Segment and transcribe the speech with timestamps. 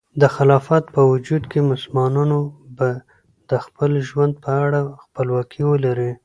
[0.21, 2.31] د خلافت په وجود کې، مسلمانان
[2.77, 2.89] به
[3.49, 6.11] د خپل ژوند په اړه خپلواکي ولري.